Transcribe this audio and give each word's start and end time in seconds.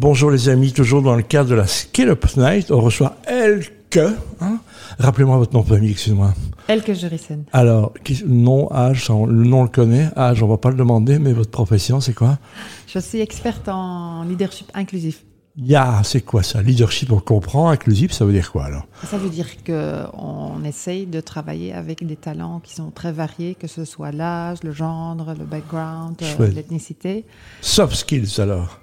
Bonjour 0.00 0.30
les 0.30 0.48
amis, 0.48 0.72
toujours 0.72 1.02
dans 1.02 1.16
le 1.16 1.24
cadre 1.24 1.50
de 1.50 1.56
la 1.56 1.66
Skill 1.66 2.10
Up 2.10 2.24
Night, 2.36 2.70
on 2.70 2.80
reçoit 2.80 3.16
Elke. 3.26 3.98
Hein 4.40 4.60
Rappelez-moi 5.00 5.36
votre 5.38 5.52
nom 5.52 5.62
de 5.62 5.66
famille, 5.66 5.90
excusez-moi. 5.90 6.34
Elke 6.68 6.92
Jurissen. 6.92 7.42
Alors, 7.52 7.92
qui- 8.04 8.22
nom, 8.24 8.70
âge, 8.72 9.10
on- 9.10 9.26
le 9.26 9.42
nom 9.42 9.62
on 9.62 9.62
le 9.64 9.68
connaît, 9.68 10.08
âge 10.16 10.40
on 10.40 10.46
va 10.46 10.56
pas 10.56 10.70
le 10.70 10.76
demander, 10.76 11.18
mais 11.18 11.32
votre 11.32 11.50
profession 11.50 12.00
c'est 12.00 12.12
quoi? 12.12 12.38
Je 12.86 13.00
suis 13.00 13.18
experte 13.18 13.68
en 13.68 14.22
leadership 14.22 14.70
inclusif. 14.72 15.24
Ya, 15.56 16.00
c'est 16.04 16.20
quoi 16.20 16.44
ça? 16.44 16.62
Leadership, 16.62 17.10
on 17.10 17.18
comprend, 17.18 17.68
inclusif, 17.68 18.12
ça 18.12 18.24
veut 18.24 18.32
dire 18.32 18.52
quoi 18.52 18.66
alors? 18.66 18.86
Ça 19.04 19.18
veut 19.18 19.30
dire 19.30 19.48
qu'on 19.66 20.62
essaye 20.64 21.06
de 21.06 21.20
travailler 21.20 21.72
avec 21.72 22.06
des 22.06 22.14
talents 22.14 22.60
qui 22.62 22.72
sont 22.72 22.92
très 22.92 23.10
variés, 23.10 23.56
que 23.56 23.66
ce 23.66 23.84
soit 23.84 24.12
l'âge, 24.12 24.58
le 24.62 24.70
genre, 24.70 25.16
le 25.36 25.44
background, 25.44 26.14
l'ethnicité. 26.54 27.24
Soft 27.60 27.96
skills 27.96 28.40
alors 28.40 28.78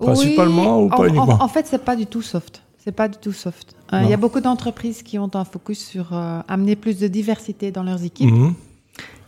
Principalement 0.00 0.78
Oui, 0.80 0.84
ou 0.86 0.88
pas 0.88 0.96
en, 0.98 1.04
uniquement 1.04 1.38
en, 1.40 1.44
en 1.44 1.48
fait, 1.48 1.66
c'est 1.66 1.84
pas 1.84 1.96
du 1.96 2.06
tout 2.06 2.22
soft. 2.22 2.62
C'est 2.78 2.92
pas 2.92 3.08
du 3.08 3.18
tout 3.18 3.32
soft. 3.32 3.74
Euh, 3.92 4.00
Il 4.02 4.08
y 4.08 4.14
a 4.14 4.16
beaucoup 4.16 4.40
d'entreprises 4.40 5.02
qui 5.02 5.18
ont 5.18 5.30
un 5.34 5.44
focus 5.44 5.84
sur 5.86 6.14
euh, 6.14 6.40
amener 6.48 6.76
plus 6.76 6.98
de 6.98 7.08
diversité 7.08 7.70
dans 7.70 7.82
leurs 7.82 8.02
équipes. 8.04 8.30
Mhm. 8.32 8.54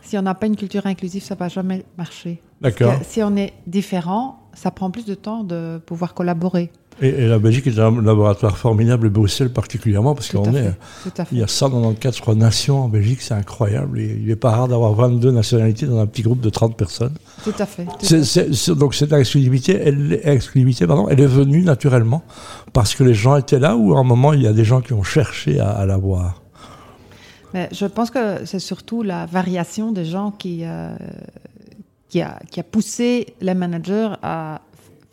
Si 0.01 0.17
on 0.17 0.21
n'a 0.23 0.33
pas 0.33 0.47
une 0.47 0.55
culture 0.55 0.85
inclusive, 0.85 1.23
ça 1.23 1.35
va 1.35 1.47
jamais 1.47 1.85
marcher. 1.97 2.41
D'accord. 2.61 2.93
Si 3.03 3.21
on 3.23 3.35
est 3.35 3.53
différent, 3.67 4.39
ça 4.53 4.71
prend 4.71 4.89
plus 4.91 5.05
de 5.05 5.15
temps 5.15 5.43
de 5.43 5.79
pouvoir 5.85 6.13
collaborer. 6.13 6.71
Et, 7.01 7.09
et 7.09 7.27
la 7.27 7.39
Belgique 7.39 7.67
est 7.67 7.79
un 7.79 8.01
laboratoire 8.01 8.57
formidable, 8.57 9.07
et 9.07 9.09
Bruxelles 9.09 9.51
particulièrement, 9.51 10.15
parce 10.15 10.31
qu'on 10.31 10.53
est... 10.55 10.73
Il 11.31 11.39
y 11.39 11.43
a 11.43 11.47
194, 11.47 12.15
je 12.15 12.21
crois, 12.21 12.35
nations 12.35 12.83
en 12.83 12.89
Belgique, 12.89 13.21
c'est 13.21 13.33
incroyable. 13.33 13.99
Et 13.99 14.17
il 14.21 14.27
n'est 14.27 14.35
pas 14.35 14.51
rare 14.51 14.67
d'avoir 14.67 14.93
22 14.93 15.31
nationalités 15.31 15.85
dans 15.85 15.99
un 15.99 16.07
petit 16.07 16.21
groupe 16.21 16.41
de 16.41 16.49
30 16.49 16.77
personnes. 16.77 17.13
Tout 17.43 17.53
à 17.57 17.65
fait. 17.65 17.85
tout 17.85 18.75
donc 18.75 18.95
cette 18.95 19.13
exclusivité, 19.13 19.79
elle, 19.83 20.19
exclusivité 20.23 20.87
pardon, 20.87 21.07
elle 21.09 21.19
est 21.19 21.25
venue 21.25 21.63
naturellement 21.63 22.23
parce 22.73 22.95
que 22.95 23.03
les 23.03 23.13
gens 23.13 23.35
étaient 23.35 23.59
là 23.59 23.75
ou 23.75 23.95
à 23.95 23.99
un 23.99 24.03
moment 24.03 24.33
il 24.33 24.41
y 24.41 24.47
a 24.47 24.53
des 24.53 24.65
gens 24.65 24.81
qui 24.81 24.93
ont 24.93 25.03
cherché 25.03 25.59
à, 25.59 25.69
à 25.71 25.85
l'avoir 25.85 26.41
Mais 27.53 27.69
je 27.71 27.85
pense 27.85 28.11
que 28.11 28.45
c'est 28.45 28.59
surtout 28.59 29.03
la 29.03 29.25
variation 29.25 29.91
des 29.91 30.05
gens 30.05 30.31
qui, 30.31 30.61
euh, 30.63 30.95
qui, 32.09 32.21
a, 32.21 32.39
qui 32.51 32.59
a 32.59 32.63
poussé 32.63 33.33
les 33.41 33.53
managers 33.53 34.09
à 34.21 34.61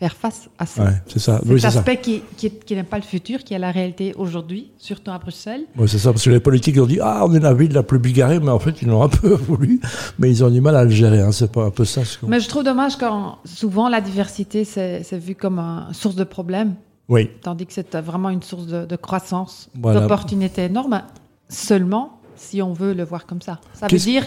faire 0.01 0.17
face 0.17 0.49
à 0.59 0.65
ça. 0.67 0.83
Ouais, 0.85 0.91
c'est 1.07 1.19
ça. 1.19 1.39
Cet 1.39 1.49
Oui, 1.49 1.61
c'est 1.61 1.71
ça. 1.71 1.79
aspect 1.79 2.01
qui, 2.01 2.23
qui, 2.37 2.51
qui 2.51 2.75
n'est 2.75 2.83
pas 2.85 2.97
le 2.97 3.03
futur, 3.05 3.45
qui 3.45 3.53
est 3.55 3.59
la 3.59 3.71
réalité 3.71 4.15
aujourd'hui, 4.17 4.71
surtout 4.79 5.11
à 5.11 5.19
Bruxelles. 5.19 5.65
Oui, 5.77 5.89
c'est 5.89 5.99
ça, 5.99 6.11
parce 6.13 6.25
que 6.25 6.31
les 6.31 6.41
politiques 6.41 6.79
ont 6.79 6.87
dit 6.87 6.99
Ah, 7.03 7.23
on 7.27 7.35
est 7.35 7.41
la 7.41 7.53
ville 7.55 7.73
la 7.73 7.83
plus 7.83 7.99
bigarrée, 7.99 8.41
mais 8.41 8.49
en 8.51 8.59
fait, 8.59 8.81
ils 8.81 8.89
l'ont 8.89 9.03
un 9.03 9.09
peu 9.11 9.35
voulu, 9.49 9.79
mais 10.19 10.31
ils 10.31 10.43
ont 10.43 10.49
du 10.51 10.61
mal 10.63 10.75
à 10.75 10.85
le 10.85 10.91
gérer. 10.91 11.21
Hein. 11.21 11.33
C'est 11.33 11.53
pas 11.53 11.65
un 11.67 11.71
peu 11.71 11.85
ça 11.85 12.05
ce 12.05 12.25
Mais 12.27 12.41
je 12.41 12.49
trouve 12.49 12.65
dommage 12.65 12.97
quand 12.97 13.39
souvent 13.45 13.89
la 13.91 14.01
diversité, 14.01 14.65
c'est 14.65 15.19
vu 15.19 15.35
comme 15.35 15.59
une 15.59 15.93
source 15.95 16.17
de 16.17 16.25
problème, 16.25 16.75
Oui, 17.09 17.31
tandis 17.43 17.67
que 17.67 17.73
c'est 17.75 17.95
vraiment 17.97 18.31
une 18.31 18.43
source 18.43 18.67
de, 18.67 18.87
de 18.87 18.97
croissance, 18.97 19.69
Voilà. 19.75 20.01
d'opportunités 20.01 20.65
énormes, 20.65 21.03
seulement 21.51 22.21
si 22.37 22.63
on 22.63 22.73
veut 22.73 22.95
le 22.95 23.05
voir 23.05 23.27
comme 23.27 23.43
ça. 23.43 23.61
Ça 23.75 23.87
veut 23.87 23.99
dire 23.99 24.27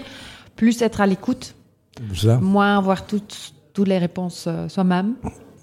plus 0.55 0.83
être 0.83 1.01
à 1.01 1.07
l'écoute, 1.07 1.55
moins 2.41 2.77
avoir 2.77 3.07
toutes, 3.07 3.53
toutes 3.73 3.87
les 3.87 3.97
réponses 3.97 4.45
euh, 4.47 4.69
soi-même. 4.69 5.15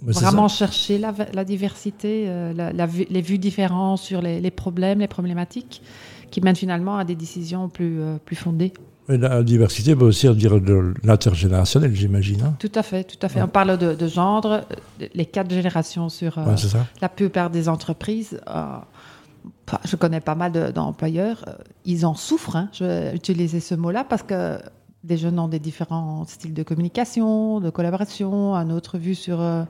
Vraiment 0.03 0.48
chercher 0.48 0.98
la, 0.98 1.15
la 1.34 1.45
diversité, 1.45 2.25
euh, 2.29 2.53
la- 2.55 2.73
la 2.73 2.87
vue- 2.87 3.06
les 3.11 3.20
vues 3.20 3.39
différentes 3.39 3.98
sur 3.98 4.23
les, 4.23 4.41
les 4.41 4.51
problèmes, 4.51 5.01
les 5.01 5.09
problématiques, 5.09 5.83
qui 6.31 6.41
mènent 6.41 6.57
finalement 6.57 6.97
à 6.97 7.05
des 7.05 7.15
décisions 7.15 7.69
plus, 7.69 8.01
euh, 8.01 8.17
plus 8.25 8.37
fondées. 8.37 8.73
Et 9.09 9.19
la 9.19 9.42
diversité 9.42 9.92
veut 9.95 10.07
aussi 10.07 10.29
dire 10.34 10.61
de 10.61 10.95
l'intergénérationnel, 11.03 11.95
j'imagine. 11.95 12.42
hein. 12.42 12.55
Tout 12.61 12.70
à 12.77 12.83
fait, 12.83 13.03
tout 13.05 13.19
à 13.20 13.29
fait. 13.29 13.42
On 13.42 13.48
parle 13.48 13.77
de, 13.77 13.95
de 13.95 14.07
genre, 14.07 14.47
euh, 14.47 14.61
les 15.15 15.27
quatre 15.27 15.53
générations 15.53 16.09
sur 16.09 16.39
euh, 16.39 16.45
Ouais, 16.47 16.55
la 17.03 17.09
plupart 17.09 17.51
des 17.51 17.69
entreprises. 17.69 18.41
je 19.85 19.97
connais 19.97 20.20
pas 20.20 20.35
mal 20.35 20.53
de- 20.53 20.70
d'employeurs, 20.70 21.45
ils 21.85 22.07
en 22.07 22.14
souffrent. 22.14 22.57
hein. 22.57 22.69
Je 22.73 22.85
vais 22.85 23.14
utiliser 23.17 23.61
ce 23.61 23.75
mot-là 23.75 24.05
parce 24.05 24.23
que 24.23 24.58
des 25.05 25.17
jeunes 25.17 25.39
ont 25.39 25.48
des 25.48 25.58
différents 25.58 26.24
styles 26.27 26.55
de 26.55 26.63
communication, 26.63 27.61
de 27.61 27.70
collaboration, 27.70 28.55
un 28.55 28.70
autre 28.70 28.98
vue 28.98 29.14
sur 29.14 29.41
euh, 29.41 29.63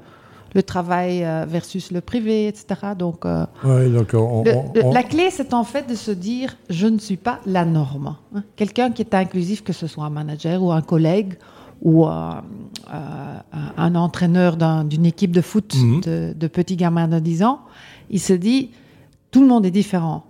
le 0.54 0.62
travail 0.62 1.24
euh, 1.24 1.44
versus 1.48 1.90
le 1.92 2.00
privé, 2.00 2.48
etc. 2.48 2.66
Donc, 2.98 3.24
euh, 3.24 3.46
Ouais, 3.64 3.88
donc 3.88 4.10
on- 4.14 4.42
le- 4.44 4.54
on- 4.56 4.72
le- 4.74 4.84
on- 4.86 4.92
la 4.92 5.02
clé, 5.02 5.28
c'est 5.30 5.54
en 5.54 5.64
fait 5.64 5.88
de 5.88 5.94
se 5.94 6.10
dire 6.10 6.56
je 6.68 6.86
ne 6.86 6.98
suis 6.98 7.16
pas 7.16 7.40
la 7.46 7.64
norme. 7.64 8.16
hein. 8.34 8.42
Quelqu'un 8.56 8.90
qui 8.90 9.02
est 9.02 9.14
inclusif, 9.14 9.62
que 9.62 9.72
ce 9.72 9.86
soit 9.86 10.04
un 10.04 10.10
manager 10.10 10.62
ou 10.62 10.72
un 10.72 10.82
collègue 10.82 11.34
ou 11.82 12.06
euh, 12.06 12.10
euh, 12.92 13.36
un, 13.76 13.94
entraîneur 13.94 14.56
d'un- 14.56 14.84
d'une 14.84 15.06
équipe 15.06 15.30
de 15.32 15.40
foot 15.40 15.74
Mhm. 15.76 16.00
de, 16.02 16.32
de 16.36 16.46
petits 16.48 16.76
gamins 16.76 17.08
de 17.08 17.18
10 17.20 17.42
ans, 17.42 17.60
il 18.10 18.20
se 18.20 18.32
dit 18.32 18.70
tout 19.30 19.40
le 19.40 19.46
monde 19.46 19.64
est 19.64 19.70
différent. 19.70 20.24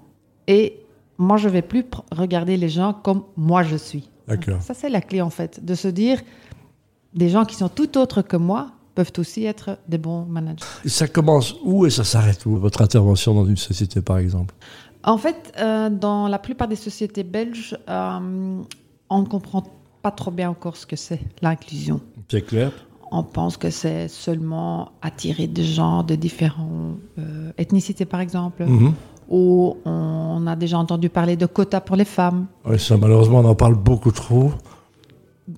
Et 0.47 0.77
moi, 1.19 1.37
je 1.39 1.49
vais 1.49 1.63
plus 1.63 1.85
regarder 2.13 2.57
les 2.57 2.69
gens 2.69 2.93
comme 2.93 3.23
moi 3.37 3.63
je 3.63 3.77
suis. 3.77 4.09
Ça, 4.61 4.75
c'est 4.75 4.89
la 4.91 5.01
clé 5.01 5.21
en 5.23 5.31
fait, 5.31 5.65
de 5.65 5.75
se 5.75 5.89
dire 5.89 6.21
des 7.15 7.29
gens 7.29 7.45
qui 7.45 7.57
sont 7.57 7.69
tout 7.69 7.99
autres 7.99 8.23
que 8.23 8.37
moi 8.37 8.69
peuvent 9.01 9.13
aussi 9.19 9.45
être 9.47 9.79
des 9.89 9.97
bons 9.99 10.25
managers. 10.27 10.65
Ça 10.85 11.09
commence 11.09 11.55
où 11.65 11.87
et 11.87 11.91
ça 11.91 12.05
s'arrête 12.05 12.45
où, 12.45 12.57
votre 12.57 12.83
intervention 12.83 13.35
dans 13.35 13.47
une 13.47 13.57
société, 13.57 14.03
par 14.03 14.19
exemple? 14.19 14.55
En 15.05 15.17
fait, 15.17 15.53
euh, 15.59 15.89
dans 15.89 16.29
la 16.29 16.39
plupart 16.39 16.69
des 16.69 16.77
sociétés 16.77 17.23
belges, 17.23 17.75
euh, 17.89 18.61
on 19.09 19.19
ne 19.23 19.27
comprend 19.27 19.63
pas 20.03 20.11
trop 20.11 20.31
bien 20.31 20.51
encore 20.51 20.77
ce 20.77 20.87
que 20.87 20.97
c'est 20.97 21.21
l'inclusion. 21.41 22.01
C'est 22.31 22.43
clair? 22.43 22.73
On 23.11 23.23
pense 23.23 23.57
que 23.57 23.71
c'est 23.71 24.07
seulement 24.09 24.93
attirer 25.01 25.47
des 25.47 25.65
gens 25.65 26.03
de 26.03 26.15
différentes 26.15 26.99
euh, 27.19 27.51
ethnicités, 27.57 28.05
par 28.05 28.21
exemple, 28.21 28.65
Mhm. 28.67 28.93
ou 29.31 29.77
on 29.87 30.47
a 30.47 30.57
déjà 30.57 30.77
entendu 30.79 31.09
parler 31.09 31.37
de 31.37 31.47
quotas 31.47 31.81
pour 31.81 31.97
les 31.97 32.05
femmes. 32.05 32.47
Ouais, 32.67 32.79
ça, 32.79 32.97
malheureusement, 32.99 33.39
on 33.39 33.47
en 33.47 33.55
parle 33.55 33.75
beaucoup 33.77 34.13
trop. 34.13 34.53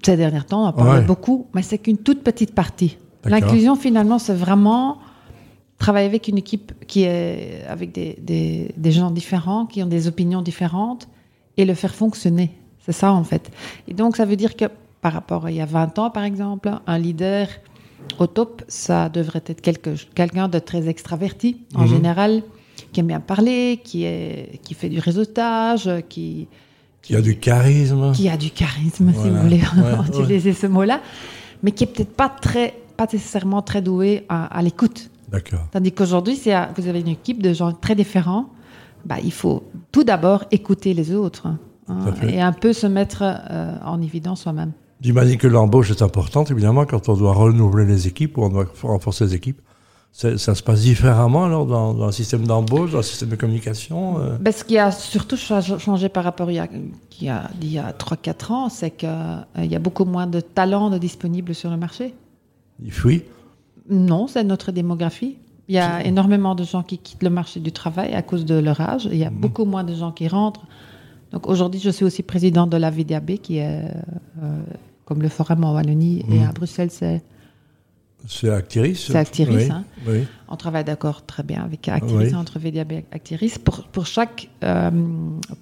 Ces 0.04 0.16
derniers 0.16 0.42
temps, 0.44 0.62
on 0.62 0.68
en 0.68 0.72
parle 0.72 1.00
Ouais. 1.00 1.04
beaucoup, 1.04 1.46
mais 1.54 1.62
c'est 1.62 1.78
qu'une 1.78 1.98
toute 1.98 2.22
petite 2.22 2.54
partie. 2.54 2.96
L'inclusion, 3.24 3.76
finalement, 3.76 4.18
c'est 4.18 4.34
vraiment 4.34 4.98
travailler 5.78 6.06
avec 6.06 6.28
une 6.28 6.38
équipe 6.38 6.72
qui 6.86 7.02
est 7.04 7.64
avec 7.68 7.92
des, 7.92 8.16
des- 8.20 8.72
des 8.76 8.92
gens 8.92 9.10
différents, 9.10 9.66
qui 9.66 9.82
ont 9.82 9.86
des 9.86 10.06
opinions 10.08 10.42
différentes, 10.42 11.08
et 11.56 11.64
le 11.64 11.74
faire 11.74 11.94
fonctionner. 11.94 12.52
C'est 12.84 12.92
ça, 12.92 13.12
en 13.12 13.24
fait. 13.24 13.50
Et 13.88 13.94
donc, 13.94 14.16
ça 14.16 14.24
veut 14.24 14.36
dire 14.36 14.56
que 14.56 14.66
par 15.00 15.12
rapport 15.12 15.46
à 15.46 15.50
il 15.50 15.56
y 15.56 15.60
a 15.60 15.66
20 15.66 15.98
ans, 15.98 16.10
par 16.10 16.24
exemple, 16.24 16.70
un 16.86 16.98
leader 16.98 17.48
au 18.18 18.26
top, 18.26 18.62
ça 18.68 19.08
devrait 19.08 19.42
être 19.46 19.60
quelqu'un 19.60 20.48
de 20.48 20.58
très 20.58 20.88
extraverti, 20.88 21.58
en 21.74 21.82
Mhm. 21.82 21.88
général, 21.88 22.42
qui 22.92 23.00
aime 23.00 23.06
bien 23.06 23.20
parler, 23.20 23.80
qui, 23.82 24.04
est, 24.04 24.60
qui 24.62 24.74
fait 24.74 24.88
du 24.88 24.98
réseautage, 24.98 25.88
qui, 26.08 26.48
y 27.10 27.16
a 27.16 27.20
du 27.20 27.36
charisme. 27.38 28.12
qui 28.12 28.28
a 28.28 28.36
du 28.36 28.50
charisme, 28.50 29.12
si 29.12 29.28
vous 29.30 29.36
voulez 29.36 29.56
Ouais, 29.60 30.06
utiliser 30.08 30.52
ce 30.52 30.66
mot-là, 30.66 31.00
mais 31.62 31.70
qui 31.72 31.84
est 31.84 31.86
peut-être 31.88 32.14
pas 32.14 32.28
très, 32.28 32.74
pas 32.96 33.06
nécessairement 33.12 33.62
très 33.62 33.82
doué 33.82 34.24
à, 34.28 34.44
à 34.46 34.62
l'écoute. 34.62 35.10
D'accord. 35.30 35.66
Tandis 35.70 35.92
qu'aujourd'hui, 35.92 36.36
si 36.36 36.52
euh, 36.52 36.60
vous 36.76 36.86
avez 36.88 37.00
une 37.00 37.08
équipe 37.08 37.42
de 37.42 37.52
gens 37.52 37.72
très 37.72 37.94
différents, 37.94 38.46
bah, 39.04 39.16
il 39.22 39.32
faut 39.32 39.64
tout 39.90 40.04
d'abord 40.04 40.44
écouter 40.50 40.94
les 40.94 41.14
autres 41.14 41.46
hein, 41.48 41.58
et 42.28 42.40
un 42.40 42.52
peu 42.52 42.72
se 42.72 42.86
mettre 42.86 43.22
euh, 43.24 43.74
en 43.84 44.00
évidence 44.00 44.42
soi-même. 44.42 44.72
J'imagine 45.00 45.36
que 45.38 45.48
l'embauche 45.48 45.90
est 45.90 46.02
importante, 46.02 46.50
évidemment, 46.52 46.84
quand 46.86 47.08
on 47.08 47.14
doit 47.16 47.32
renouveler 47.32 47.86
les 47.86 48.06
équipes 48.06 48.38
ou 48.38 48.42
on 48.44 48.48
doit 48.50 48.66
renforcer 48.82 49.24
les 49.24 49.34
équipes. 49.34 49.60
C'est- 50.12 50.36
Ça 50.36 50.54
se 50.54 50.62
passe 50.62 50.82
différemment 50.82 51.44
alors 51.46 51.64
dans, 51.66 51.94
dans 51.94 52.06
le 52.06 52.12
système 52.12 52.46
d'embauche, 52.46 52.90
dans 52.92 52.98
le 52.98 53.02
système 53.02 53.30
de 53.30 53.36
communication 53.36 54.20
euh, 54.20 54.36
Ben, 54.38 54.52
ce 54.52 54.62
qui 54.62 54.76
a 54.78 54.92
surtout 54.92 55.36
cha- 55.38 55.60
changé 55.78 56.08
par 56.10 56.22
rapport 56.22 56.48
à 56.48 56.52
il 56.52 56.56
y 56.56 57.28
a, 57.28 57.36
a, 57.36 57.50
il 57.62 57.72
y 57.72 57.78
a 57.78 57.92
3-4 57.92 58.52
ans, 58.52 58.68
c'est 58.68 58.90
qu'il 58.90 59.08
y 59.64 59.74
a 59.74 59.78
beaucoup 59.78 60.04
moins 60.04 60.26
de 60.26 60.40
talents 60.40 60.90
disponibles 60.98 61.54
sur 61.54 61.70
le 61.70 61.78
marché. 61.78 62.14
Il 62.84 62.92
fuit. 62.92 63.22
Non, 63.90 64.26
c'est 64.26 64.44
notre 64.44 64.72
démographie. 64.72 65.36
Il 65.68 65.74
y 65.74 65.78
a 65.78 66.04
énormément 66.04 66.54
de 66.54 66.64
gens 66.64 66.82
qui 66.82 66.98
quittent 66.98 67.22
le 67.22 67.30
marché 67.30 67.60
du 67.60 67.72
travail 67.72 68.12
à 68.14 68.22
cause 68.22 68.44
de 68.44 68.54
leur 68.56 68.80
âge. 68.80 69.08
Il 69.10 69.16
y 69.16 69.24
a 69.24 69.30
beaucoup 69.30 69.64
moins 69.64 69.84
de 69.84 69.94
gens 69.94 70.12
qui 70.12 70.28
rentrent. 70.28 70.66
Donc 71.32 71.48
aujourd'hui, 71.48 71.80
je 71.80 71.90
suis 71.90 72.04
aussi 72.04 72.22
présidente 72.22 72.70
de 72.70 72.76
la 72.76 72.90
VDAB, 72.90 73.36
qui 73.36 73.58
est 73.58 73.80
euh, 74.42 74.62
comme 75.04 75.22
le 75.22 75.28
forum 75.28 75.64
en 75.64 75.72
Wallonie 75.74 76.24
et 76.30 76.42
à 76.44 76.52
Bruxelles, 76.52 76.90
c'est 76.90 77.22
C'est 78.26 78.50
Actiris. 78.50 78.96
C'est 79.06 79.16
Actiris, 79.16 79.54
Oui. 79.56 79.68
hein. 79.70 79.84
oui. 80.06 80.24
on 80.48 80.56
travaille 80.56 80.84
d'accord 80.84 81.24
très 81.24 81.42
bien 81.42 81.62
avec 81.64 81.88
Actiris, 81.88 82.28
Oui. 82.30 82.34
entre 82.34 82.58
VDAB 82.58 82.92
et 82.92 83.04
Actiris. 83.12 83.58
Pour, 83.58 83.84
pour 83.84 84.06
chaque 84.06 84.48
euh, 84.64 84.90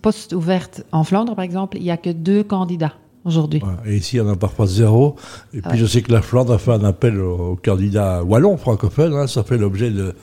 poste 0.03 0.33
ouvert 0.33 0.67
en 0.93 1.05
Flandre, 1.05 1.35
par 1.37 1.45
exemple, 1.45 1.77
il 1.77 1.85
n'y 1.85 1.91
a 1.91 1.97
que 1.97 2.11
deux 2.11 2.43
candidats 2.43 2.95
aujourd'hui. 3.25 3.63
Et 3.87 3.97
ici, 3.97 4.17
il 4.17 4.19
y 4.19 4.23
en 4.23 4.29
a 4.29 4.37
parfois 4.37 4.67
zéro. 4.67 5.17
Et 5.55 5.61
puis, 5.63 5.73
Ouais. 5.73 5.77
je 5.79 5.87
sais 5.87 6.03
que 6.03 6.13
la 6.13 6.23
Flandre 6.23 6.53
a 6.53 6.59
fait 6.59 6.73
un 6.73 6.85
appel 6.85 7.19
aux, 7.21 7.57
candidats 7.63 8.23
wallons 8.25 8.57
francophones. 8.57 9.15
hein. 9.15 9.27
Ça 9.27 9.43
fait 9.45 9.59
l'objet 9.59 9.91
de, 9.91 10.15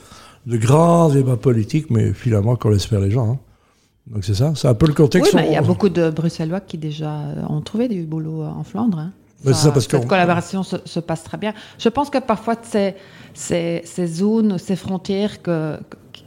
de 0.46 0.56
grands 0.56 1.08
débats 1.10 1.36
politiques, 1.36 1.90
mais 1.90 2.12
finalement, 2.12 2.56
qu'on 2.56 2.70
laisse 2.70 2.86
faire 2.86 3.00
les 3.00 3.10
gens. 3.10 3.32
hein. 3.32 3.38
Donc, 4.12 4.24
c'est 4.24 4.34
ça. 4.34 4.52
C'est 4.56 4.68
un 4.68 4.74
peu 4.74 4.86
le 4.86 4.92
Oui, 4.92 4.96
contexte. 4.96 5.34
mais 5.34 5.46
il 5.48 5.52
y 5.52 5.56
a 5.56 5.62
On- 5.62 5.66
beaucoup 5.66 5.90
de 5.90 6.08
Bruxellois 6.10 6.60
qui 6.60 6.78
déjà 6.78 7.12
euh, 7.20 7.42
ont 7.48 7.60
trouvé 7.60 7.88
du 7.88 8.04
boulot 8.04 8.42
en 8.42 8.64
Flandre. 8.64 8.98
hein. 8.98 9.12
Ça- 9.54 9.68
parce 9.72 9.86
cette 10.00 10.08
collaboration 10.08 10.62
se, 10.62 10.76
se 10.84 11.00
passe 11.00 11.22
très 11.22 11.38
bien. 11.38 11.54
Je 11.78 11.88
pense 11.88 12.10
que 12.10 12.18
parfois 12.18 12.56
ces, 12.62 12.94
ces, 13.34 13.82
ces 13.84 14.06
zones, 14.06 14.58
ces 14.58 14.74
frontières 14.76 15.40
que, 15.42 15.78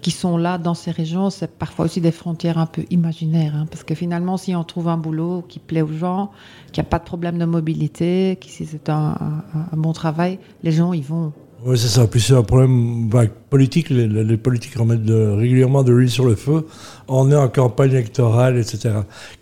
qui 0.01 0.11
sont 0.11 0.37
là 0.37 0.57
dans 0.57 0.73
ces 0.73 0.91
régions, 0.91 1.29
c'est 1.29 1.51
parfois 1.51 1.85
aussi 1.85 1.99
des 2.01 2.11
frontières 2.11 2.57
un 2.57 2.65
peu 2.65 2.83
imaginaires. 2.89 3.53
hein, 3.55 3.65
parce 3.69 3.83
que 3.83 3.93
finalement, 3.95 4.37
si 4.37 4.55
on 4.55 4.63
trouve 4.63 4.87
un 4.87 4.97
boulot 4.97 5.43
qui 5.47 5.59
plaît 5.59 5.81
aux 5.81 5.91
gens, 5.91 6.31
qu'il 6.71 6.81
n'y 6.81 6.87
a 6.87 6.89
pas 6.89 6.99
de 6.99 7.03
problème 7.03 7.37
de 7.37 7.45
mobilité, 7.45 8.37
que 8.41 8.47
si 8.47 8.65
c'est 8.65 8.89
un, 8.89 9.15
un- 9.19 9.43
un 9.73 9.77
bon 9.77 9.91
travail, 9.93 10.39
les 10.63 10.71
gens 10.71 10.93
y 10.93 11.01
vont. 11.01 11.33
Oui, 11.63 11.77
c'est 11.77 11.89
ça. 11.89 12.07
Puis 12.07 12.19
c'est 12.21 12.33
un 12.33 12.41
problème 12.41 13.07
bah, 13.07 13.23
politique. 13.49 13.89
Les, 13.89 14.07
les- 14.07 14.37
politiques 14.37 14.75
remettent 14.75 15.03
de- 15.03 15.27
régulièrement 15.37 15.83
de 15.83 15.91
l'huile 15.91 16.09
sur 16.09 16.25
le 16.25 16.35
feu. 16.35 16.65
On 17.07 17.29
est 17.31 17.35
en 17.35 17.49
campagne 17.49 17.91
électorale, 17.91 18.57
etc. 18.57 18.89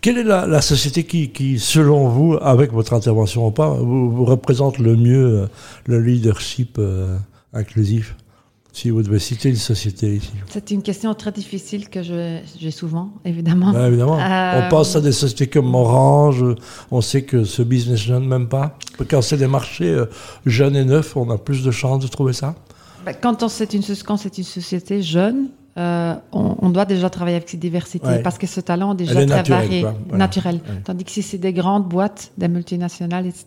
Quelle 0.02 0.18
est 0.18 0.24
la, 0.24 0.46
la 0.46 0.60
société 0.60 1.04
qui, 1.04 1.30
qui, 1.30 1.58
selon 1.58 2.08
vous, 2.08 2.36
avec 2.42 2.72
votre 2.72 2.92
intervention 2.92 3.46
ou 3.46 3.50
pas, 3.52 3.70
vous, 3.70 4.10
vous 4.10 4.24
représente 4.26 4.78
le 4.78 4.96
mieux 4.96 5.26
euh, 5.42 5.46
le 5.86 6.00
leadership 6.00 6.76
euh, 6.78 7.16
inclusif? 7.54 8.16
Si 8.72 8.88
vous 8.90 9.02
devez 9.02 9.18
citer 9.18 9.48
une 9.48 9.56
société 9.56 10.16
ici. 10.16 10.30
C'est 10.48 10.70
une 10.70 10.82
question 10.82 11.12
très 11.14 11.32
difficile 11.32 11.88
que 11.88 12.02
j'ai 12.02 12.70
souvent, 12.70 13.10
évidemment. 13.24 13.72
Ouais, 13.72 13.88
évidemment. 13.88 14.18
Euh, 14.20 14.62
On 14.64 14.68
pense 14.70 14.94
à 14.96 15.00
des 15.00 15.12
sociétés 15.12 15.48
comme 15.48 15.74
Orange. 15.74 16.44
On 16.90 17.00
sait 17.00 17.22
que 17.22 17.44
ce 17.44 17.62
business 17.62 17.98
jeune, 18.00 18.26
même 18.26 18.48
pas. 18.48 18.78
Quand 19.08 19.22
c'est 19.22 19.36
des 19.38 19.48
marchés 19.48 19.88
euh, 19.90 20.06
jeunes 20.46 20.76
et 20.76 20.84
neufs, 20.84 21.16
on 21.16 21.28
a 21.30 21.36
plus 21.38 21.64
de 21.64 21.70
chances 21.72 22.00
de 22.02 22.08
trouver 22.08 22.32
ça. 22.32 22.54
Ben, 23.04 23.14
Quand 23.20 23.42
on- 23.42 23.48
c'est 23.48 23.74
une, 23.74 23.82
soci- 23.82 24.04
quand 24.04 24.16
c'est 24.16 24.38
une 24.38 24.44
société 24.44 25.02
jeune, 25.02 25.48
euh, 25.78 26.14
on, 26.32 26.56
on 26.60 26.70
doit 26.70 26.84
déjà 26.84 27.08
travailler 27.10 27.36
avec 27.36 27.48
cette 27.48 27.60
diversité 27.60 28.06
Ouais. 28.06 28.22
parce 28.22 28.38
que 28.38 28.46
ce 28.46 28.60
talent 28.60 28.92
est 28.94 28.96
déjà 28.96 29.22
est 29.22 29.26
très 29.26 29.36
naturelle, 29.36 29.60
varié. 29.66 29.80
Voilà. 30.08 30.18
naturel. 30.18 30.54
Ouais. 30.56 30.80
Tandis 30.84 31.04
que 31.04 31.10
si 31.12 31.22
c'est 31.22 31.38
des 31.38 31.52
grandes 31.52 31.88
boîtes, 31.88 32.32
des 32.38 32.48
multinationales, 32.48 33.26
etc., 33.26 33.46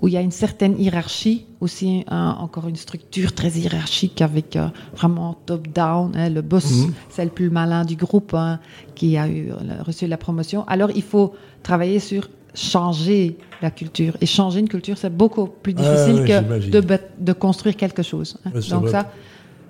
où 0.00 0.08
il 0.08 0.14
y 0.14 0.16
a 0.16 0.20
une 0.20 0.30
certaine 0.30 0.78
hiérarchie, 0.78 1.46
aussi 1.60 2.04
encore 2.08 2.68
une 2.68 2.76
structure 2.76 3.34
très 3.34 3.48
hiérarchique 3.50 4.20
avec 4.20 4.56
euh, 4.56 4.68
vraiment 4.94 5.34
top-down, 5.46 6.12
hein, 6.14 6.28
le 6.28 6.42
boss, 6.42 6.70
Mhm. 6.70 6.92
c'est 7.08 7.24
le 7.24 7.30
plus 7.30 7.48
malin 7.50 7.84
du 7.86 7.96
groupe 7.96 8.34
hein, 8.34 8.60
qui 8.94 9.16
a 9.16 9.26
eu, 9.26 9.50
reçu 9.84 10.06
la 10.06 10.18
promotion. 10.18 10.64
Alors 10.68 10.90
il 10.94 11.02
faut 11.02 11.34
travailler 11.62 12.00
sur 12.00 12.28
changer 12.54 13.38
la 13.62 13.70
culture. 13.70 14.16
Et 14.20 14.26
changer 14.26 14.60
une 14.60 14.68
culture, 14.68 14.96
c'est 14.98 15.14
beaucoup 15.14 15.46
plus 15.46 15.74
Ah, 15.78 15.82
difficile 15.82 16.24
que 16.24 16.80
de, 17.20 17.32
construire 17.32 17.76
quelque 17.76 18.02
chose. 18.02 18.36
hein. 18.44 18.50
Donc 18.70 18.82
vrai. 18.82 18.90
ça, 18.92 19.10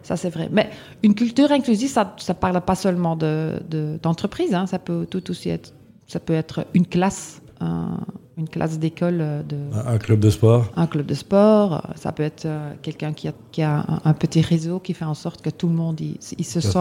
ça 0.06 0.17
c'est 0.17 0.31
vrai. 0.37 0.49
Mais 0.56 0.67
une 1.03 1.14
culture 1.14 1.50
inclusive, 1.58 1.91
ça 1.91 2.14
ne 2.29 2.32
parle 2.35 2.61
pas 2.70 2.75
seulement 2.85 3.17
de- 3.17 3.61
de- 3.75 3.99
d'entreprise. 4.03 4.53
hein. 4.55 4.67
Ça 4.67 4.79
peut 4.79 5.06
tout 5.12 5.25
aussi 5.31 5.49
être, 5.56 5.73
ça 6.06 6.20
peut 6.20 6.32
être 6.43 6.56
une 6.75 6.87
classe, 6.87 7.43
un- 7.61 7.99
une 8.38 8.49
classe 8.56 8.79
d'école, 8.79 9.19
euh, 9.20 9.43
de, 9.43 9.56
Un, 9.75 9.94
un 9.94 9.99
club 9.99 10.20
de 10.20 10.29
sport. 10.31 10.62
un 10.76 10.87
club 10.87 11.06
de 11.06 11.14
sport. 11.14 11.70
Ça 11.97 12.12
peut 12.12 12.23
être 12.23 12.44
euh, 12.44 12.73
quelqu'un 12.82 13.12
qui 13.19 13.26
a, 13.29 13.32
qui 13.50 13.62
a 13.62 13.73
un, 13.94 14.00
un 14.11 14.12
petit 14.12 14.43
réseau 14.43 14.79
qui 14.79 14.93
fait 14.99 15.06
en 15.06 15.14
sorte 15.14 15.41
que 15.43 15.50
tout 15.50 15.69
le 15.69 15.75
monde 15.82 15.99
il, 16.00 16.19
il 16.38 16.44
se 16.44 16.61
sent 16.61 16.79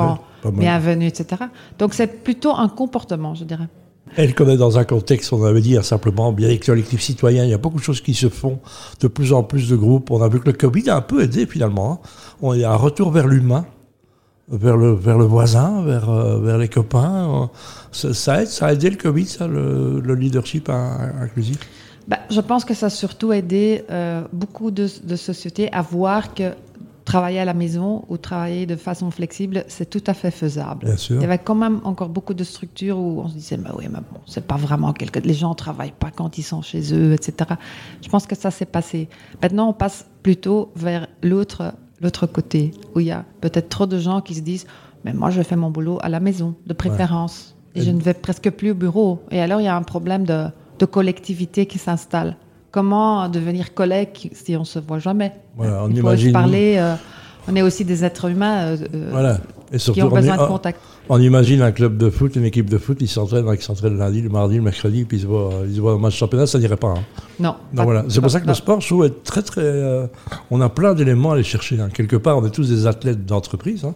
bienvenu, 0.59 1.05
etc. 1.07 1.43
Donc 1.79 1.93
c'est 1.93 2.23
plutôt 2.23 2.53
un 2.55 2.67
comportement, 2.69 3.33
je 3.35 3.45
dirais. 3.45 3.69
Elle 4.17 4.33
connaît 4.33 4.55
dans 4.57 4.77
un 4.77 4.83
contexte, 4.85 5.33
on 5.33 5.43
avait 5.43 5.61
dit 5.61 5.77
hein, 5.77 5.81
simplement, 5.81 6.31
bien 6.31 6.47
les 6.47 6.59
collectifs 6.59 7.01
citoyens, 7.01 7.43
il 7.43 7.49
y 7.49 7.53
a 7.53 7.57
beaucoup 7.57 7.79
de 7.79 7.83
choses 7.83 8.01
qui 8.01 8.13
se 8.13 8.29
font, 8.29 8.59
de 9.01 9.07
plus 9.07 9.33
en 9.33 9.43
plus 9.43 9.67
de 9.69 9.75
groupes. 9.75 10.11
On 10.11 10.21
a 10.21 10.29
vu 10.29 10.39
que 10.39 10.45
le 10.45 10.53
Covid 10.53 10.89
a 10.89 10.97
un 10.97 11.01
peu 11.01 11.21
aidé 11.23 11.45
finalement. 11.45 11.91
hein. 12.03 12.07
On 12.41 12.51
a 12.51 12.69
un 12.69 12.75
retour 12.75 13.11
vers 13.11 13.27
l'humain, 13.27 13.65
vers 14.47 14.77
le, 14.77 14.93
vers 14.93 15.17
le 15.17 15.25
voisin, 15.25 15.83
vers, 15.83 16.09
euh, 16.09 16.39
vers 16.39 16.57
les 16.57 16.69
copains. 16.69 17.49
Ça, 17.91 18.41
aide, 18.41 18.47
ça 18.47 18.67
a 18.67 18.73
aidé 18.73 18.89
le 18.89 18.97
Covid, 18.97 19.25
ça, 19.25 19.47
le, 19.47 19.99
le 19.99 20.15
leadership 20.15 20.69
in- 20.69 21.11
inclusif? 21.21 21.57
Bah, 22.07 22.19
je 22.29 22.39
pense 22.39 22.63
que 22.63 22.75
ça 22.75 22.85
a 22.85 22.89
surtout 22.91 23.33
aidé 23.33 23.83
euh, 23.89 24.21
beaucoup 24.31 24.69
de 24.69 24.87
sociétés 24.87 25.71
à 25.73 25.81
voir 25.81 26.35
que 26.35 26.51
travailler 27.05 27.39
à 27.39 27.45
la 27.45 27.53
maison 27.53 28.03
ou 28.09 28.17
travailler 28.17 28.65
de 28.65 28.75
façon 28.75 29.11
flexible, 29.11 29.63
c'est 29.67 29.89
tout 29.89 30.03
à 30.07 30.13
fait 30.15 30.31
faisable. 30.31 30.85
Bien 30.87 30.97
sûr. 30.97 31.15
Il 31.17 31.21
y 31.21 31.25
avait 31.25 31.37
quand 31.37 31.55
même 31.55 31.79
encore 31.83 32.09
beaucoup 32.09 32.33
de 32.33 32.43
structures 32.43 32.97
où 32.97 33.21
on 33.21 33.27
se 33.29 33.35
disait, 33.35 33.57
bah 33.57 33.71
oui, 33.77 33.85
mais 33.89 33.99
bon, 34.11 34.19
c'est 34.25 34.45
pas 34.45 34.57
vraiment 34.57 34.91
quelque... 34.91 35.19
Les 35.19 35.33
gens 35.35 35.53
travaillent 35.53 35.93
pas 35.97 36.09
quand 36.11 36.37
ils 36.39 36.43
sont 36.43 36.61
chez 36.63 36.93
eux, 36.93 37.13
etc. 37.13 37.51
Je 38.01 38.09
pense 38.09 38.25
que 38.25 38.35
ça 38.35 38.49
s'est 38.51 38.65
passé. 38.65 39.07
Maintenant, 39.41 39.69
on 39.69 39.73
passe 39.73 40.07
plutôt 40.23 40.71
vers 40.75 41.07
l'autre, 41.21 41.73
l'autre 42.01 42.25
côté, 42.25 42.71
où 42.95 42.99
il 42.99 43.05
y 43.05 43.11
a 43.11 43.23
peut-être 43.39 43.69
trop 43.69 43.85
de 43.85 43.99
gens 43.99 44.21
qui 44.21 44.33
se 44.33 44.41
disent, 44.41 44.65
mais 45.03 45.13
moi, 45.13 45.29
je 45.29 45.43
fais 45.43 45.55
mon 45.55 45.69
boulot 45.69 45.99
à 46.01 46.09
la 46.09 46.19
maison, 46.19 46.55
de 46.65 46.73
préférence. 46.73 47.55
Et 47.75 47.79
Et- 47.79 47.83
je 47.83 47.91
ne 47.91 48.01
vais 48.01 48.15
presque 48.15 48.49
plus 48.49 48.71
au 48.71 48.75
bureau. 48.75 49.21
Et 49.29 49.39
alors, 49.39 49.61
il 49.61 49.65
y 49.65 49.67
a 49.67 49.75
un 49.75 49.83
problème 49.83 50.25
de, 50.25 50.45
de 50.79 50.85
collectivité 50.85 51.67
qui 51.67 51.77
s'installe. 51.77 52.35
Comment 52.75 53.29
devenir 53.29 53.73
collègue 53.73 54.29
si 54.33 54.57
on 54.57 54.65
se 54.65 54.79
voit 54.79 54.99
jamais? 54.99 55.31
Voilà, 55.55 55.85
on 55.85 55.89
Il 55.89 55.95
faut 55.95 56.01
imagine- 56.01 56.27
se 56.27 56.33
parler. 56.33 56.75
euh, 56.77 56.95
on 57.47 57.55
est 57.55 57.61
aussi 57.61 57.85
des 57.85 58.03
êtres 58.03 58.29
humains 58.29 58.57
euh, 58.65 58.77
euh, 58.93 59.07
Voilà. 59.13 59.37
Et 59.71 59.77
surtout, 59.77 59.99
qui 60.01 60.03
ont 60.03 60.11
on, 60.11 60.15
besoin 60.15 60.35
de 60.35 60.45
contact. 60.45 60.81
on 61.07 61.17
imagine 61.21 61.61
un 61.61 61.71
club 61.71 61.95
de 61.97 62.09
foot, 62.09 62.35
une 62.35 62.43
équipe 62.43 62.69
de 62.69 62.77
foot, 62.77 62.97
ils 62.99 63.07
s'entraînent, 63.07 63.45
ils 63.49 63.61
s'entraînent 63.61 63.93
le 63.93 63.99
lundi, 63.99 64.21
le 64.21 64.27
mardi, 64.29 64.57
le 64.57 64.61
mercredi, 64.61 65.05
puis 65.05 65.19
ils 65.19 65.21
se 65.21 65.25
voient, 65.25 65.51
ils 65.65 65.75
se 65.77 65.79
voient 65.79 65.95
au 65.95 65.99
match 65.99 66.17
championnat, 66.17 66.47
ça 66.47 66.59
n'irait 66.59 66.75
pas. 66.75 66.89
hein. 66.89 67.03
Non. 67.39 67.55
Donc 67.73 67.85
voilà, 67.85 68.03
c'est 68.09 68.19
pour 68.19 68.29
ça 68.29 68.41
que 68.41 68.45
non. 68.45 68.51
le 68.51 68.55
sport, 68.55 68.81
je 68.81 68.87
trouve, 68.87 69.05
est 69.05 69.23
très 69.23 69.41
très. 69.41 69.61
euh, 69.63 70.05
on 70.51 70.59
a 70.59 70.67
plein 70.67 70.93
d'éléments 70.93 71.31
à 71.31 71.35
aller 71.35 71.43
chercher. 71.43 71.79
hein. 71.79 71.87
Quelque 71.93 72.17
part, 72.17 72.37
on 72.37 72.45
est 72.45 72.49
tous 72.51 72.67
des 72.67 72.87
athlètes 72.87 73.25
d'entreprise. 73.25 73.85
hein. 73.85 73.95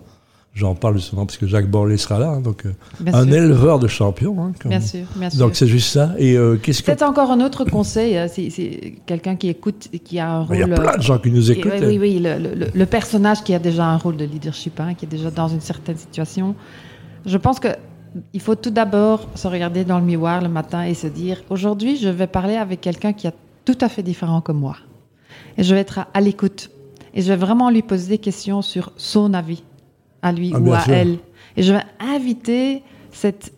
J'en 0.60 0.76
parle 0.76 1.00
souvent 1.00 1.26
parce 1.26 1.38
que 1.38 1.48
Jacques 1.48 1.70
Borlé 1.72 1.96
sera 1.96 2.20
là, 2.20 2.30
hein, 2.32 2.42
donc 2.42 2.66
euh, 2.66 2.74
Bien 3.00 3.14
un 3.14 3.24
sûr. 3.24 3.34
éleveur 3.34 3.80
de 3.80 3.88
champions. 3.88 4.36
hein, 4.44 4.52
comme- 4.62 4.70
Bien 4.72 4.82
sûr, 4.82 5.06
bien 5.16 5.30
sûr. 5.30 5.40
Donc 5.40 5.56
c'est 5.56 5.68
juste 5.68 5.90
ça. 5.90 6.14
Et 6.18 6.36
euh, 6.36 6.58
qu'est-ce 6.62 6.82
que 6.82 6.88
Peut-être 6.88 7.04
encore 7.04 7.32
un 7.32 7.40
autre 7.40 7.64
conseil, 7.64 8.18
euh, 8.18 8.28
si 8.28 8.96
quelqu'un 9.06 9.38
qui 9.38 9.48
écoute 9.48 9.88
qui 10.04 10.20
a 10.20 10.30
un 10.40 10.48
il 10.52 10.60
y 10.60 10.64
a 10.64 10.66
rôle. 10.66 10.76
plein 10.76 10.98
de 10.98 11.02
gens 11.02 11.18
qui 11.18 11.32
nous 11.32 11.50
écoutent. 11.50 11.72
et- 11.74 11.86
oui, 11.88 11.98
oui, 11.98 12.14
oui, 12.16 12.20
le, 12.20 12.38
le- 12.56 12.68
le 12.74 12.86
personnage 12.86 13.42
qui 13.44 13.54
a 13.54 13.60
déjà 13.60 13.86
un 13.86 13.98
rôle 13.98 14.18
de 14.18 14.26
leadership, 14.26 14.80
hein, 14.82 14.94
qui 14.96 15.06
est 15.06 15.10
déjà 15.10 15.32
dans 15.32 15.48
une 15.48 15.62
certaine 15.62 15.98
situation. 15.98 16.56
Je 17.26 17.38
pense 17.38 17.60
que 17.62 17.70
il 18.34 18.42
faut 18.42 18.56
tout 18.56 18.72
d'abord 18.72 19.28
se 19.36 19.48
regarder 19.48 19.86
dans 19.86 20.00
le 20.00 20.06
miroir 20.06 20.42
le 20.42 20.50
matin 20.50 20.84
et 20.84 20.94
se 20.94 21.08
dire 21.08 21.38
aujourd'hui, 21.50 21.96
je 21.96 22.10
vais 22.10 22.28
parler 22.28 22.56
avec 22.56 22.82
quelqu'un 22.82 23.14
qui 23.14 23.28
est 23.28 23.34
tout 23.66 23.78
à 23.82 23.88
fait 23.88 24.04
différent 24.04 24.42
que 24.42 24.52
moi. 24.52 24.76
Et 25.58 25.64
je 25.64 25.74
vais 25.76 25.82
être 25.82 26.00
à, 26.00 26.08
à 26.14 26.20
l'écoute. 26.22 26.70
Et 27.14 27.22
je 27.22 27.28
vais 27.30 27.36
vraiment 27.38 27.70
lui 27.70 27.82
poser 27.82 28.08
des 28.10 28.18
questions 28.18 28.62
sur 28.62 28.92
son 28.98 29.34
avis, 29.34 29.64
à 30.22 30.32
lui 30.32 30.52
Ah, 30.54 30.60
ou 30.60 30.74
à 30.74 30.82
sûr. 30.82 30.94
elle. 30.94 31.18
Et 31.58 31.64
je 31.64 31.74
vais 31.74 31.82
inviter 32.00 32.84
cette, 33.12 33.54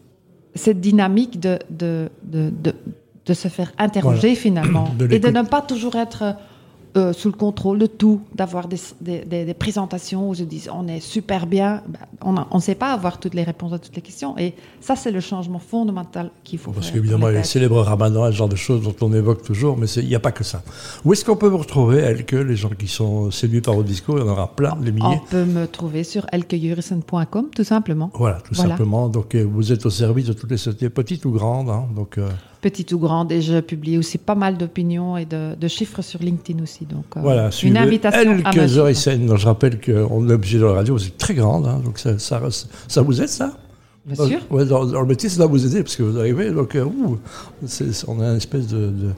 cette 0.56 0.80
dynamique 0.82 1.40
de, 1.40 1.60
de, 1.70 2.10
de, 2.24 2.50
de, 2.50 2.74
de 3.26 3.34
se 3.34 3.48
faire 3.48 3.72
interroger 3.78 4.36
finalement. 4.46 4.94
Et 5.10 5.20
de 5.20 5.30
ne 5.30 5.42
pas 5.44 5.62
toujours 5.62 5.96
être 5.96 6.36
euh, 6.98 7.14
sous 7.14 7.30
le 7.30 7.36
contrôle 7.36 7.80
de 7.80 7.86
tout, 7.86 8.22
d'avoir 8.36 8.68
des, 8.68 8.78
des, 9.00 9.20
des- 9.26 9.46
des 9.46 9.54
présentations 9.54 10.30
où 10.30 10.34
je 10.34 10.44
dis 10.44 10.66
on 10.74 10.88
est 10.88 11.00
super 11.00 11.48
bien. 11.48 11.82
Ben, 11.88 12.00
on 12.22 12.36
on 12.52 12.56
ne 12.58 12.62
sait 12.62 12.76
pas 12.76 12.92
avoir 12.94 13.20
toutes 13.20 13.34
les 13.34 13.44
réponses 13.44 13.74
à 13.74 13.80
toutes 13.80 13.96
les 13.96 14.02
questions. 14.02 14.38
Et 14.38 14.54
ça, 14.82 14.96
c'est 14.96 15.12
le 15.12 15.20
changement 15.22 15.60
fondamental 15.60 16.32
qu'il 16.44 16.60
faut 16.60 16.72
Parce 16.72 16.88
faire. 16.88 16.96
qu'évidemment, 16.96 17.28
a 17.28 17.30
pour 17.30 17.34
les 17.34 17.38
les 17.40 17.44
célèbres 17.44 17.82
ramadans, 17.82 18.26
ce 18.28 18.32
genre 18.34 18.50
de 18.50 18.56
choses 18.56 18.82
dont 18.84 18.96
on 19.02 19.14
évoque 19.14 19.42
toujours, 19.44 19.78
mais 19.78 19.88
il 19.88 20.08
n'y 20.08 20.16
a 20.16 20.20
pas 20.20 20.32
que 20.32 20.44
ça. 20.44 20.62
Où 21.06 21.14
est-ce 21.14 21.24
qu'on 21.26 21.36
peut 21.38 21.48
vous 21.48 21.58
retrouver, 21.58 22.24
que 22.28 22.36
les 22.36 22.56
gens 22.56 22.70
qui 22.70 22.88
sont 22.88 23.32
séduits 23.32 23.62
par 23.62 23.74
vos 23.76 23.84
discours, 23.84 24.18
il 24.20 24.26
y 24.26 24.28
en 24.28 24.32
aura 24.32 24.54
plein, 24.56 24.76
des 24.76 24.92
On 24.92 24.94
milliers. 24.94 25.22
peut 25.30 25.46
me 25.46 25.68
trouver 25.68 26.04
sur 26.04 26.26
elkejurissen.com, 26.32 27.50
tout 27.56 27.64
simplement. 27.64 28.12
Voilà, 28.14 28.38
tout 28.42 28.54
Voilà. 28.54 28.72
simplement. 28.72 29.08
Donc 29.10 29.36
euh, 29.36 29.44
vous 29.44 29.72
êtes 29.72 29.86
au 29.86 29.90
service 29.90 30.26
de 30.28 30.34
toutes 30.34 30.52
les 30.52 30.58
sociétés, 30.58 30.90
petites 30.90 31.26
ou 31.26 31.32
grandes. 31.32 31.70
hein. 31.70 31.86
donc 31.96 32.18
euh, 32.18 32.30
Petite 32.62 32.92
ou 32.94 33.00
grande, 33.00 33.32
et 33.32 33.42
je 33.42 33.60
publie 33.60 33.98
aussi 33.98 34.20
pas 34.20 34.36
mal 34.36 34.56
d'opinions 34.58 35.18
et 35.18 35.26
de, 35.26 35.56
de 35.60 35.68
chiffres 35.68 36.04
sur 36.04 36.20
LinkedIn 36.22 36.62
aussi. 36.62 36.86
Donc, 36.86 37.06
euh, 37.18 37.22
Voilà, 37.22 37.50
une 37.64 37.76
invitation 37.76 38.20
à 38.20 38.52
Elke. 38.52 38.68
Zorissen. 38.68 39.26
Donc, 39.26 39.38
Je 39.38 39.46
rappelle 39.48 39.80
qu'on 39.82 40.30
est 40.30 40.34
obligé 40.34 40.60
de 40.60 40.66
la 40.66 40.74
radio, 40.74 40.98
c'est 41.00 41.18
très 41.18 41.34
grande, 41.34 41.66
hein, 41.68 41.82
donc 41.84 41.98
ça, 41.98 42.20
ça, 42.20 42.40
ça 42.88 43.02
vous 43.02 43.20
aide 43.22 43.30
ça? 43.30 43.58
Bien 44.06 44.28
sûr. 44.28 44.40
Ouais, 44.52 44.66
dans, 44.66 44.86
dans 44.86 45.02
le 45.02 45.08
métier, 45.08 45.28
ça 45.30 45.38
doit 45.38 45.48
vous 45.48 45.66
aider, 45.66 45.82
parce 45.84 45.96
que 45.96 46.04
vous 46.04 46.20
arrivez, 46.20 46.52
donc 46.52 46.76
euh, 46.76 46.84
ouh, 46.86 47.20
on 48.08 48.20
a 48.22 48.26
une 48.26 48.38
espèce 48.38 48.68
de, 48.68 48.88
de, 48.88 49.10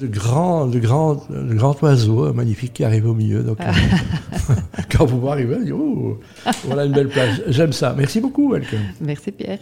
de 0.00 0.06
grand, 0.06 0.66
de, 0.66 0.78
grand, 0.78 1.26
de 1.30 1.54
grand 1.54 1.82
oiseau 1.82 2.26
euh, 2.26 2.32
magnifique 2.32 2.74
qui 2.74 2.84
arrive 2.84 3.06
au 3.08 3.14
milieu. 3.14 3.42
Donc, 3.42 3.58
quand 4.90 5.06
vous 5.06 5.26
arrivez, 5.28 5.56
on 5.56 5.64
dit, 5.64 5.72
ouh, 5.72 6.18
voilà 6.64 6.84
une 6.84 6.92
belle 6.92 7.08
plage. 7.08 7.42
J'aime 7.46 7.72
ça. 7.72 7.94
Merci 7.96 8.20
beaucoup, 8.20 8.54
Elke. 8.54 8.76
Merci 9.00 9.32
Pierre. 9.32 9.60